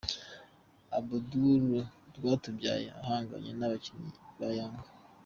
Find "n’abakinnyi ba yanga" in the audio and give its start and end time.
3.55-4.87